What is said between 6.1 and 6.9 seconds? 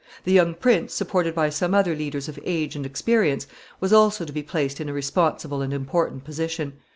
position.